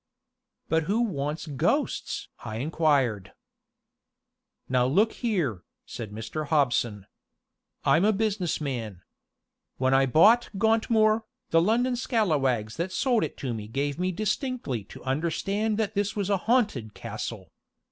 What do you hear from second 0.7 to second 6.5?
who wants ghosts?" I inquired. "Now look here," said Mr.